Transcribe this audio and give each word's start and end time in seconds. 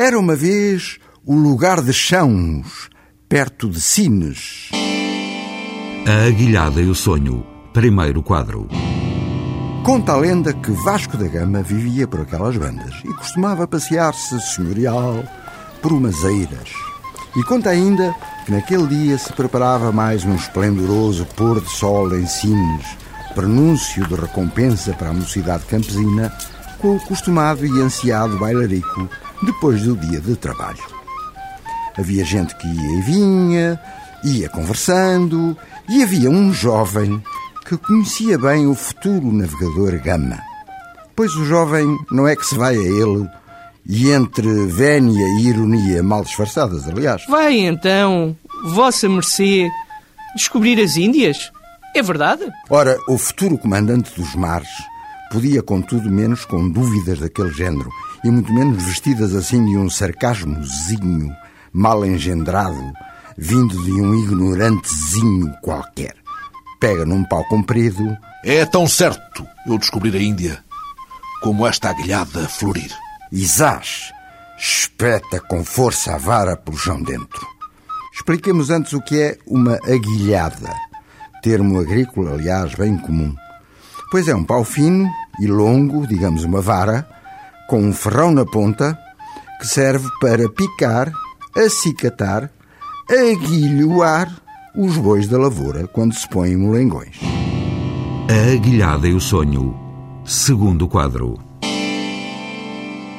Era 0.00 0.18
uma 0.18 0.34
vez 0.34 0.96
o 1.26 1.34
lugar 1.34 1.82
de 1.82 1.92
Chãos, 1.92 2.88
perto 3.28 3.68
de 3.68 3.82
Sines. 3.82 4.70
A 6.08 6.26
Aguilhada 6.26 6.80
e 6.80 6.88
o 6.88 6.94
Sonho, 6.94 7.44
primeiro 7.74 8.22
quadro. 8.22 8.66
Conta 9.84 10.12
a 10.12 10.16
lenda 10.16 10.54
que 10.54 10.70
Vasco 10.70 11.18
da 11.18 11.28
Gama 11.28 11.62
vivia 11.62 12.08
por 12.08 12.22
aquelas 12.22 12.56
bandas 12.56 12.94
e 13.04 13.12
costumava 13.12 13.68
passear-se 13.68 14.40
senhorial 14.40 15.22
por 15.82 15.92
umas 15.92 16.24
eiras. 16.24 16.72
E 17.36 17.42
conta 17.42 17.68
ainda 17.68 18.14
que 18.46 18.52
naquele 18.52 18.86
dia 18.86 19.18
se 19.18 19.30
preparava 19.34 19.92
mais 19.92 20.24
um 20.24 20.34
esplendoroso 20.34 21.26
pôr 21.36 21.60
de 21.60 21.68
sol 21.68 22.16
em 22.16 22.26
Sines, 22.26 22.86
prenúncio 23.34 24.06
de 24.06 24.14
recompensa 24.14 24.94
para 24.94 25.10
a 25.10 25.12
mocidade 25.12 25.66
campesina, 25.66 26.32
com 26.78 26.96
o 26.96 27.00
costumado 27.00 27.66
e 27.66 27.82
ansiado 27.82 28.38
bailarico 28.38 29.06
depois 29.42 29.82
do 29.82 29.96
dia 29.96 30.20
de 30.20 30.36
trabalho. 30.36 30.82
Havia 31.98 32.24
gente 32.24 32.54
que 32.56 32.66
ia 32.66 32.98
e 32.98 33.02
vinha, 33.02 33.80
ia 34.24 34.48
conversando, 34.48 35.56
e 35.88 36.02
havia 36.02 36.30
um 36.30 36.52
jovem 36.52 37.22
que 37.66 37.76
conhecia 37.76 38.38
bem 38.38 38.66
o 38.66 38.74
futuro 38.74 39.32
navegador 39.32 40.00
Gama. 40.02 40.38
Pois 41.14 41.34
o 41.34 41.44
jovem 41.44 41.98
não 42.10 42.26
é 42.26 42.34
que 42.34 42.46
se 42.46 42.56
vai 42.56 42.76
a 42.76 42.80
ele 42.80 43.28
e 43.86 44.10
entre 44.10 44.66
vénia 44.66 45.26
e 45.38 45.48
ironia 45.48 46.02
mal 46.02 46.22
disfarçadas, 46.22 46.88
aliás. 46.88 47.22
Vai 47.28 47.58
então, 47.60 48.36
vossa 48.64 49.08
mercê, 49.08 49.70
descobrir 50.34 50.80
as 50.80 50.96
Índias? 50.96 51.50
É 51.94 52.02
verdade? 52.02 52.42
Ora, 52.68 52.96
o 53.08 53.18
futuro 53.18 53.58
comandante 53.58 54.14
dos 54.14 54.34
mares 54.34 54.68
podia, 55.30 55.62
contudo, 55.62 56.10
menos 56.10 56.44
com 56.44 56.68
dúvidas 56.68 57.18
daquele 57.18 57.52
género 57.52 57.90
e 58.24 58.30
muito 58.30 58.52
menos 58.52 58.82
vestidas 58.82 59.34
assim 59.34 59.64
de 59.64 59.76
um 59.76 59.88
sarcasmozinho 59.88 61.34
mal 61.72 62.04
engendrado, 62.04 62.92
vindo 63.36 63.82
de 63.84 63.92
um 63.92 64.14
ignorantezinho 64.14 65.52
qualquer. 65.62 66.14
Pega 66.78 67.04
num 67.04 67.24
pau 67.24 67.44
comprido. 67.44 68.16
É 68.44 68.64
tão 68.64 68.86
certo 68.86 69.46
eu 69.66 69.78
descobrir 69.78 70.14
a 70.14 70.22
Índia 70.22 70.62
como 71.42 71.66
esta 71.66 71.90
aguilhada 71.90 72.48
florir. 72.48 72.90
Isás 73.32 74.12
espeta 74.58 75.40
com 75.40 75.64
força 75.64 76.14
a 76.14 76.18
vara 76.18 76.56
pelo 76.56 76.76
chão 76.76 77.02
dentro. 77.02 77.46
Expliquemos 78.12 78.68
antes 78.68 78.92
o 78.92 79.00
que 79.00 79.18
é 79.20 79.38
uma 79.46 79.76
aguilhada, 79.76 80.70
termo 81.42 81.80
agrícola, 81.80 82.32
aliás, 82.32 82.74
bem 82.74 82.98
comum. 82.98 83.34
Pois 84.10 84.28
é 84.28 84.34
um 84.34 84.44
pau 84.44 84.64
fino 84.64 85.08
e 85.40 85.46
longo, 85.46 86.06
digamos 86.06 86.44
uma 86.44 86.60
vara, 86.60 87.08
com 87.70 87.80
um 87.80 87.92
ferrão 87.92 88.32
na 88.32 88.44
ponta, 88.44 88.98
que 89.60 89.66
serve 89.68 90.08
para 90.20 90.48
picar, 90.48 91.12
acicatar, 91.56 92.50
aguilhoar 93.08 94.28
os 94.74 94.96
bois 94.96 95.28
da 95.28 95.38
lavoura 95.38 95.86
quando 95.86 96.12
se 96.12 96.28
põem 96.28 96.56
molengões. 96.56 97.20
A 98.28 98.54
Aguilhada 98.54 99.06
e 99.06 99.14
o 99.14 99.20
Sonho, 99.20 99.78
segundo 100.24 100.88
quadro. 100.88 101.38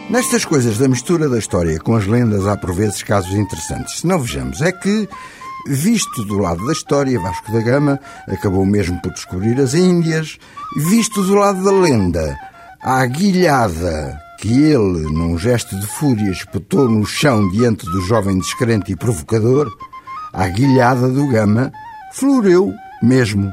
Nestas 0.10 0.44
coisas 0.44 0.78
da 0.78 0.90
mistura 0.90 1.30
da 1.30 1.40
história 1.40 1.80
com 1.80 1.96
as 1.96 2.06
lendas 2.06 2.46
há 2.46 2.58
por 2.58 2.74
vezes 2.74 3.02
casos 3.04 3.34
interessantes. 3.34 4.00
Se 4.00 4.08
não 4.08 4.20
vejamos, 4.20 4.62
é 4.62 4.74
que, 4.74 5.08
visto 5.66 6.26
do 6.26 6.38
lado 6.38 6.66
da 6.66 6.74
história, 6.74 7.18
Vasco 7.22 7.54
da 7.54 7.62
Gama 7.62 7.98
acabou 8.28 8.66
mesmo 8.66 9.02
por 9.02 9.14
descobrir 9.14 9.58
as 9.62 9.74
Índias, 9.74 10.38
visto 10.76 11.24
do 11.24 11.36
lado 11.36 11.64
da 11.64 11.72
lenda, 11.72 12.38
a 12.84 13.02
aguilhada 13.02 14.20
que 14.42 14.52
ele, 14.52 15.04
num 15.04 15.38
gesto 15.38 15.80
de 15.80 15.86
fúria, 15.86 16.32
espetou 16.32 16.90
no 16.90 17.06
chão 17.06 17.48
diante 17.52 17.86
do 17.86 18.02
jovem 18.02 18.40
descrente 18.40 18.92
e 18.92 18.96
provocador, 18.96 19.72
a 20.34 20.46
aguilhada 20.46 21.08
do 21.10 21.28
Gama 21.28 21.72
floreu 22.12 22.74
mesmo. 23.04 23.52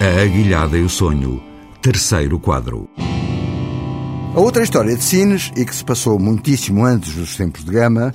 A 0.00 0.22
Aguilhada 0.22 0.76
e 0.76 0.82
o 0.82 0.88
Sonho, 0.88 1.40
terceiro 1.80 2.40
quadro. 2.40 2.90
A 4.34 4.40
outra 4.40 4.64
história 4.64 4.96
de 4.96 5.04
Sines, 5.04 5.52
e 5.56 5.64
que 5.64 5.74
se 5.74 5.84
passou 5.84 6.18
muitíssimo 6.18 6.84
antes 6.84 7.14
dos 7.14 7.36
tempos 7.36 7.64
de 7.64 7.70
Gama, 7.70 8.12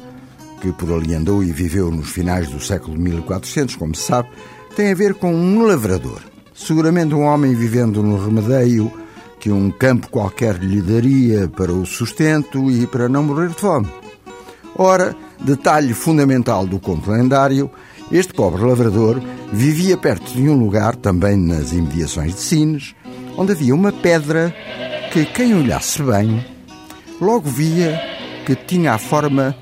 que 0.60 0.74
por 0.74 0.92
ali 0.92 1.16
andou 1.16 1.42
e 1.42 1.54
viveu 1.54 1.90
nos 1.90 2.10
finais 2.10 2.50
do 2.50 2.60
século 2.60 3.00
1400, 3.00 3.78
como 3.78 3.96
se 3.96 4.04
sabe, 4.04 4.30
tem 4.76 4.92
a 4.92 4.96
ver 4.96 5.14
com 5.14 5.34
um 5.34 5.66
lavrador. 5.66 6.20
Seguramente 6.54 7.16
um 7.16 7.24
homem 7.24 7.56
vivendo 7.56 8.04
no 8.04 8.22
remedeio 8.22 8.92
que 9.42 9.52
um 9.52 9.72
campo 9.72 10.08
qualquer 10.08 10.58
lhe 10.58 10.82
daria 10.82 11.48
para 11.48 11.74
o 11.74 11.84
sustento 11.84 12.70
e 12.70 12.86
para 12.86 13.10
não 13.10 13.24
morrer 13.24 13.50
de 13.50 13.56
fome. 13.56 13.90
Ora, 14.76 15.16
detalhe 15.40 15.96
fundamental 15.96 16.68
do 16.68 16.80
conto 16.80 17.10
lendário, 17.10 17.70
este 18.12 18.34
pobre 18.34 18.64
lavrador 18.64 19.20
vivia 19.52 19.98
perto 19.98 20.32
de 20.32 20.48
um 20.48 20.60
lugar, 20.60 20.96
também 20.96 21.36
nas 21.36 21.74
imediações 21.74 22.36
de 22.36 22.40
Sines, 22.40 22.96
onde 23.36 23.52
havia 23.54 23.74
uma 23.74 23.92
pedra 23.92 24.56
que 25.12 25.26
quem 25.26 25.56
olhasse 25.56 26.04
bem 26.04 26.46
logo 27.20 27.50
via 27.50 28.00
que 28.46 28.56
tinha 28.56 28.94
a 28.94 29.00
forma 29.00 29.56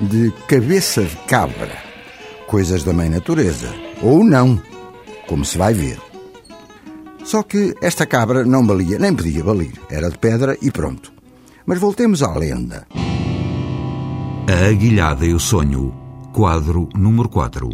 de 0.00 0.32
cabeça 0.48 1.02
de 1.02 1.16
cabra, 1.28 1.76
coisas 2.46 2.82
da 2.82 2.94
mãe 2.94 3.10
natureza, 3.10 3.74
ou 4.02 4.24
não, 4.24 4.60
como 5.26 5.44
se 5.44 5.58
vai 5.58 5.74
ver. 5.74 6.07
Só 7.28 7.42
que 7.42 7.74
esta 7.82 8.06
cabra 8.06 8.42
não 8.42 8.66
valia, 8.66 8.98
nem 8.98 9.14
podia 9.14 9.44
valer, 9.44 9.74
era 9.90 10.08
de 10.08 10.16
pedra 10.16 10.56
e 10.62 10.70
pronto. 10.70 11.12
Mas 11.66 11.78
voltemos 11.78 12.22
à 12.22 12.32
lenda. 12.32 12.86
A 14.48 14.68
Aguilhada 14.70 15.26
e 15.26 15.34
o 15.34 15.38
Sonho, 15.38 15.94
quadro 16.32 16.88
número 16.96 17.28
4. 17.28 17.68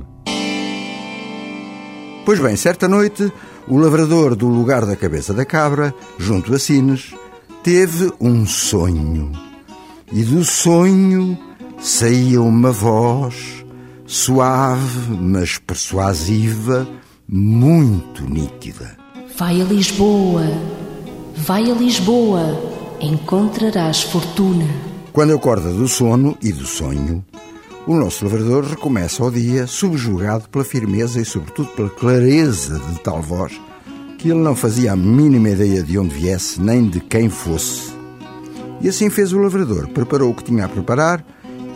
Pois 2.25 2.41
bem, 2.41 2.57
certa 2.57 2.89
noite, 2.89 3.33
o 3.69 3.79
lavrador 3.79 4.35
do 4.35 4.49
lugar 4.49 4.85
da 4.85 4.97
cabeça 4.97 5.33
da 5.33 5.45
cabra, 5.45 5.95
junto 6.19 6.53
a 6.53 6.59
Sines, 6.59 7.15
teve 7.63 8.13
um 8.21 8.45
sonho. 8.45 9.31
E 10.11 10.25
do 10.25 10.45
sonho 10.45 11.39
saía 11.79 12.43
uma 12.43 12.73
voz 12.73 13.65
suave, 14.05 15.17
mas 15.17 15.59
persuasiva, 15.59 16.89
muito 17.29 18.25
nítida. 18.29 19.04
Vai 19.37 19.61
a 19.61 19.65
Lisboa, 19.65 20.45
vai 21.35 21.69
a 21.69 21.75
Lisboa, 21.75 22.57
encontrarás 23.01 24.03
fortuna. 24.03 24.65
Quando 25.13 25.35
acorda 25.35 25.73
do 25.73 25.89
sono 25.89 26.39
e 26.41 26.53
do 26.53 26.65
sonho, 26.65 27.25
o 27.85 27.97
nosso 27.97 28.25
lavrador 28.25 28.65
recomeça 28.65 29.25
o 29.25 29.31
dia 29.33 29.67
subjugado 29.67 30.49
pela 30.49 30.65
firmeza 30.65 31.21
e, 31.21 31.25
sobretudo, 31.25 31.69
pela 31.71 31.91
clareza 31.91 32.79
de 32.79 33.01
tal 33.01 33.21
voz 33.21 33.61
que 34.19 34.29
ele 34.31 34.39
não 34.39 34.55
fazia 34.55 34.93
a 34.93 34.97
mínima 34.97 35.51
ideia 35.51 35.83
de 35.83 35.99
onde 35.99 36.15
viesse 36.15 36.61
nem 36.61 36.89
de 36.89 37.01
quem 37.01 37.29
fosse. 37.29 37.93
E 38.81 38.89
assim 38.89 39.11
fez 39.11 39.33
o 39.33 39.39
lavrador, 39.39 39.89
preparou 39.89 40.31
o 40.31 40.35
que 40.35 40.45
tinha 40.45 40.67
a 40.67 40.69
preparar 40.69 41.27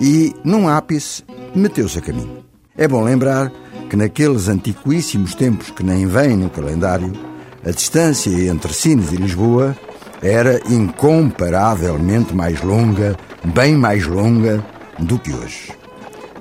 e, 0.00 0.32
num 0.44 0.68
ápice, 0.68 1.24
meteu-se 1.56 1.98
a 1.98 2.02
caminho. 2.02 2.38
É 2.76 2.86
bom 2.86 3.02
lembrar 3.02 3.52
que 3.90 3.96
naqueles 3.96 4.46
antiquíssimos 4.46 5.34
tempos 5.34 5.70
que 5.70 5.82
nem 5.82 6.06
vêm 6.06 6.36
no 6.36 6.48
calendário, 6.48 7.27
a 7.64 7.70
distância 7.70 8.30
entre 8.30 8.72
Sines 8.72 9.12
e 9.12 9.16
Lisboa 9.16 9.76
era 10.22 10.60
incomparavelmente 10.68 12.34
mais 12.34 12.62
longa, 12.62 13.16
bem 13.44 13.76
mais 13.76 14.06
longa 14.06 14.64
do 14.98 15.18
que 15.18 15.32
hoje. 15.32 15.72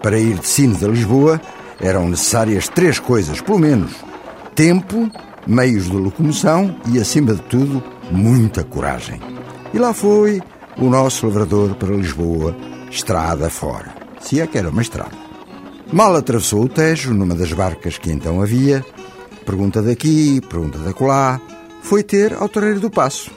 Para 0.01 0.19
ir 0.19 0.37
de 0.39 0.47
Sines 0.47 0.83
a 0.83 0.87
Lisboa 0.87 1.41
eram 1.79 2.09
necessárias 2.09 2.67
três 2.67 2.99
coisas, 2.99 3.41
pelo 3.41 3.59
menos: 3.59 3.93
tempo, 4.55 5.09
meios 5.45 5.85
de 5.85 5.95
locomoção 5.95 6.75
e, 6.91 6.99
acima 6.99 7.33
de 7.33 7.41
tudo, 7.43 7.83
muita 8.11 8.63
coragem. 8.63 9.19
E 9.73 9.77
lá 9.79 9.93
foi 9.93 10.41
o 10.77 10.89
nosso 10.89 11.25
lavrador 11.25 11.75
para 11.75 11.95
Lisboa, 11.95 12.55
estrada 12.89 13.49
fora. 13.49 13.93
Se 14.19 14.39
é 14.41 14.47
que 14.47 14.57
era 14.57 14.69
uma 14.69 14.81
estrada. 14.81 15.27
Mal 15.91 16.15
atravessou 16.15 16.63
o 16.63 16.69
Tejo, 16.69 17.13
numa 17.13 17.33
das 17.33 17.53
barcas 17.53 17.97
que 17.97 18.11
então 18.11 18.41
havia, 18.41 18.85
pergunta 19.47 19.81
daqui, 19.81 20.41
pergunta 20.41 20.77
dacolá, 20.79 21.39
foi 21.81 22.03
ter 22.03 22.33
ao 22.33 22.49
Terreiro 22.49 22.81
do 22.81 22.91
Passo. 22.91 23.31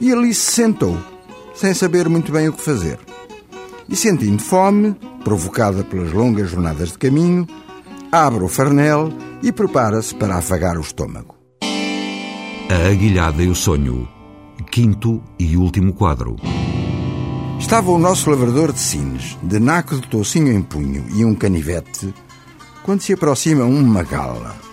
E 0.00 0.12
ali 0.12 0.34
se 0.34 0.50
sentou, 0.50 0.98
sem 1.54 1.72
saber 1.72 2.08
muito 2.08 2.32
bem 2.32 2.48
o 2.48 2.52
que 2.52 2.60
fazer. 2.60 2.98
E 3.88 3.94
sentindo 3.94 4.42
fome, 4.42 4.96
provocada 5.22 5.84
pelas 5.84 6.12
longas 6.12 6.50
jornadas 6.50 6.90
de 6.90 6.98
caminho, 6.98 7.46
abre 8.10 8.42
o 8.42 8.48
farnel 8.48 9.12
e 9.40 9.52
prepara-se 9.52 10.12
para 10.16 10.36
afagar 10.36 10.76
o 10.76 10.80
estômago. 10.80 11.36
A 11.62 12.88
Aguilhada 12.88 13.42
e 13.42 13.48
o 13.48 13.54
Sonho, 13.54 14.08
quinto 14.68 15.22
e 15.38 15.56
último 15.56 15.92
quadro. 15.92 16.36
Estava 17.60 17.92
o 17.92 17.98
nosso 17.98 18.30
lavrador 18.30 18.72
de 18.72 18.80
Sines, 18.80 19.38
de 19.42 19.60
naco 19.60 19.94
de 19.94 20.08
toucinho 20.08 20.52
em 20.52 20.62
punho 20.62 21.04
e 21.14 21.24
um 21.24 21.36
canivete, 21.36 22.12
quando 22.82 23.00
se 23.02 23.12
aproxima 23.12 23.64
uma 23.64 24.02
gala. 24.02 24.69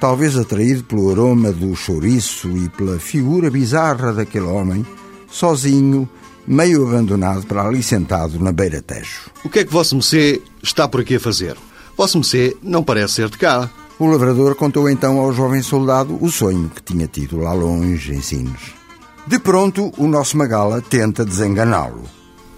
Talvez 0.00 0.36
atraído 0.36 0.84
pelo 0.84 1.10
aroma 1.10 1.50
do 1.50 1.74
chouriço 1.74 2.48
e 2.56 2.68
pela 2.68 3.00
figura 3.00 3.50
bizarra 3.50 4.12
daquele 4.12 4.46
homem, 4.46 4.86
sozinho 5.28 6.08
meio 6.46 6.88
abandonado 6.88 7.46
para 7.46 7.66
ali 7.66 7.82
sentado 7.82 8.38
na 8.38 8.52
beira 8.52 8.80
tejo. 8.80 9.30
O 9.44 9.48
que 9.48 9.58
é 9.58 9.64
que 9.64 9.72
Vosso 9.72 9.96
Mecê 9.96 10.40
está 10.62 10.88
por 10.88 11.00
aqui 11.00 11.16
a 11.16 11.20
fazer? 11.20 11.56
Vosso 11.96 12.16
Mecê 12.16 12.56
não 12.62 12.82
parece 12.82 13.14
ser 13.14 13.28
de 13.28 13.36
cá. 13.36 13.68
O 13.98 14.06
lavrador 14.06 14.54
contou 14.54 14.88
então 14.88 15.18
ao 15.18 15.32
jovem 15.32 15.60
soldado 15.60 16.16
o 16.24 16.30
sonho 16.30 16.70
que 16.72 16.82
tinha 16.82 17.08
tido 17.08 17.36
lá 17.36 17.52
longe 17.52 18.14
em 18.14 18.22
Sines. 18.22 18.78
De 19.26 19.38
pronto, 19.38 19.92
o 19.98 20.06
nosso 20.06 20.38
Magala 20.38 20.80
tenta 20.80 21.24
desenganá-lo. 21.24 22.04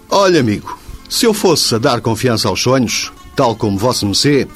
Olha, 0.09 0.39
amigo, 0.39 0.77
se 1.09 1.25
eu 1.25 1.33
fosse 1.33 1.75
a 1.75 1.79
dar 1.79 1.99
confiança 1.99 2.47
aos 2.47 2.61
sonhos, 2.61 3.11
tal 3.35 3.55
como 3.55 3.77
Vosso 3.77 4.05
Mecê, 4.05 4.47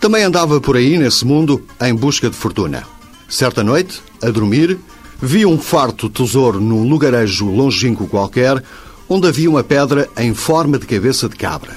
também 0.00 0.22
andava 0.22 0.60
por 0.60 0.76
aí 0.76 0.96
nesse 0.96 1.24
mundo 1.24 1.64
em 1.80 1.94
busca 1.94 2.30
de 2.30 2.36
fortuna. 2.36 2.84
Certa 3.28 3.62
noite, 3.62 4.02
a 4.22 4.30
dormir, 4.30 4.78
vi 5.20 5.44
um 5.44 5.58
farto 5.58 6.08
tesouro 6.08 6.60
num 6.60 6.88
lugarejo 6.88 7.46
longínquo 7.46 8.06
qualquer, 8.06 8.62
onde 9.08 9.28
havia 9.28 9.50
uma 9.50 9.64
pedra 9.64 10.08
em 10.16 10.34
forma 10.34 10.78
de 10.78 10.86
cabeça 10.86 11.28
de 11.28 11.36
cabra. 11.36 11.76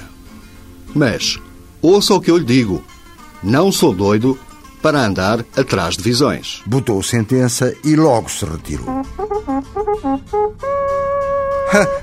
Mas, 0.94 1.38
ouça 1.80 2.14
o 2.14 2.20
que 2.20 2.30
eu 2.30 2.38
lhe 2.38 2.44
digo: 2.44 2.84
não 3.42 3.72
sou 3.72 3.94
doido 3.94 4.38
para 4.80 5.04
andar 5.04 5.44
atrás 5.56 5.96
de 5.96 6.02
visões. 6.02 6.62
Botou 6.66 7.02
sentença 7.02 7.74
e 7.84 7.96
logo 7.96 8.30
se 8.30 8.44
retirou. 8.44 8.86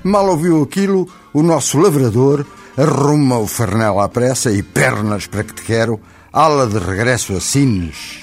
Mal 0.04 0.30
ouviu 0.30 0.64
aquilo, 0.64 1.08
o 1.34 1.44
nosso 1.44 1.78
lavrador 1.78 2.46
arruma 2.80 3.38
o 3.38 3.46
farnel 3.46 4.00
à 4.00 4.08
pressa 4.08 4.50
e 4.50 4.64
pernas 4.64 5.28
para 5.28 5.44
que 5.44 5.54
te 5.54 5.64
quero, 5.64 6.00
ala 6.32 6.66
de 6.66 6.80
regresso 6.80 7.36
a 7.36 7.42
Sines. 7.42 8.20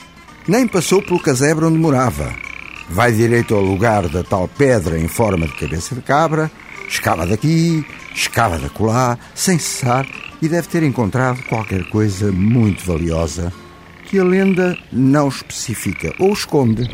Nem 0.49 0.67
passou 0.67 1.03
pelo 1.03 1.21
casebre 1.21 1.67
onde 1.67 1.77
morava. 1.77 2.33
Vai 2.89 3.13
direito 3.13 3.55
ao 3.55 3.61
lugar 3.61 4.09
da 4.09 4.25
tal 4.25 4.49
pedra 4.49 4.99
em 4.99 5.09
forma 5.09 5.47
de 5.47 5.53
cabeça 5.53 5.95
de 5.95 6.01
cabra, 6.01 6.51
escava 6.89 7.27
daqui, 7.27 7.85
escava 8.15 8.59
da 8.59 8.71
colá, 8.71 9.19
sem 9.35 9.59
cessar, 9.59 10.07
e 10.41 10.49
deve 10.49 10.69
ter 10.69 10.83
encontrado 10.83 11.43
qualquer 11.51 11.85
coisa 11.91 12.33
muito 12.33 12.83
valiosa 12.83 13.53
que 14.07 14.19
a 14.19 14.25
lenda 14.25 14.79
não 14.91 15.29
especifica 15.29 16.15
ou 16.19 16.33
esconde. 16.33 16.89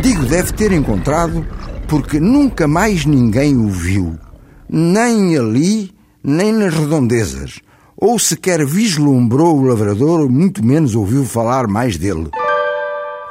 Digo 0.00 0.24
deve 0.26 0.52
ter 0.52 0.70
encontrado 0.70 1.44
porque 1.88 2.20
nunca 2.20 2.68
mais 2.68 3.04
ninguém 3.04 3.56
o 3.56 3.68
viu, 3.68 4.18
nem 4.68 5.36
ali, 5.36 5.94
nem 6.22 6.52
nas 6.52 6.74
redondezas, 6.74 7.60
ou 7.96 8.18
sequer 8.18 8.64
vislumbrou 8.64 9.58
o 9.58 9.64
lavrador, 9.64 10.28
muito 10.28 10.64
menos 10.64 10.94
ouviu 10.94 11.24
falar 11.24 11.66
mais 11.66 11.96
dele. 11.96 12.30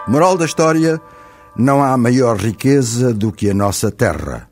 Moral 0.07 0.37
da 0.37 0.45
história: 0.45 0.99
não 1.55 1.83
há 1.83 1.97
maior 1.97 2.37
riqueza 2.37 3.13
do 3.13 3.31
que 3.31 3.49
a 3.49 3.53
nossa 3.53 3.91
terra. 3.91 4.49